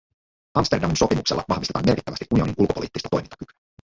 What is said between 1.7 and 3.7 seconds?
merkittävästi unionin ulkopoliittista toimintakykyä.